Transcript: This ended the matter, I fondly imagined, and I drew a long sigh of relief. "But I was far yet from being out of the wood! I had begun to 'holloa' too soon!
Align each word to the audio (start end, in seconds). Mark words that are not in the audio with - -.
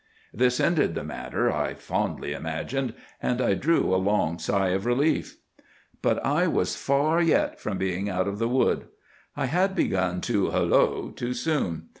This 0.33 0.59
ended 0.59 0.95
the 0.95 1.03
matter, 1.03 1.51
I 1.53 1.75
fondly 1.75 2.31
imagined, 2.33 2.95
and 3.21 3.39
I 3.39 3.53
drew 3.53 3.93
a 3.93 4.01
long 4.01 4.39
sigh 4.39 4.69
of 4.69 4.87
relief. 4.87 5.37
"But 6.01 6.25
I 6.25 6.47
was 6.47 6.75
far 6.75 7.21
yet 7.21 7.59
from 7.59 7.77
being 7.77 8.09
out 8.09 8.27
of 8.27 8.39
the 8.39 8.49
wood! 8.49 8.87
I 9.37 9.45
had 9.45 9.75
begun 9.75 10.19
to 10.21 10.49
'holloa' 10.49 11.11
too 11.15 11.35
soon! 11.35 11.89